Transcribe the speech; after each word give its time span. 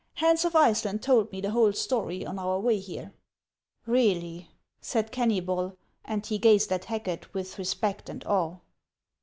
Hans 0.15 0.43
of 0.45 0.55
Iceland 0.55 1.03
told 1.03 1.31
me 1.31 1.41
the 1.41 1.51
whole 1.51 1.73
story 1.73 2.25
on 2.25 2.39
our 2.39 2.59
way 2.59 2.79
here."" 2.79 3.13
Really!" 3.85 4.49
said 4.81 5.11
Kennybol; 5.11 5.77
and 6.03 6.25
he 6.25 6.39
gazed 6.39 6.71
at 6.71 6.85
Hacket 6.85 7.31
with 7.35 7.59
respect 7.59 8.09
and 8.09 8.25
awe. 8.25 8.57